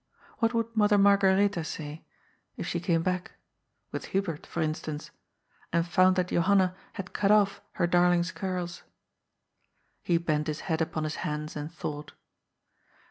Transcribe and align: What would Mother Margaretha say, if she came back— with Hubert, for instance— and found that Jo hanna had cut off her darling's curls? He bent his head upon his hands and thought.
What 0.39 0.55
would 0.55 0.75
Mother 0.75 0.97
Margaretha 0.97 1.63
say, 1.63 2.03
if 2.57 2.65
she 2.65 2.79
came 2.79 3.03
back— 3.03 3.33
with 3.91 4.05
Hubert, 4.05 4.47
for 4.47 4.59
instance— 4.63 5.11
and 5.71 5.87
found 5.87 6.15
that 6.15 6.29
Jo 6.29 6.41
hanna 6.41 6.75
had 6.93 7.13
cut 7.13 7.29
off 7.29 7.61
her 7.73 7.85
darling's 7.85 8.31
curls? 8.31 8.81
He 10.01 10.17
bent 10.17 10.47
his 10.47 10.61
head 10.61 10.81
upon 10.81 11.03
his 11.03 11.17
hands 11.17 11.55
and 11.55 11.71
thought. 11.71 12.13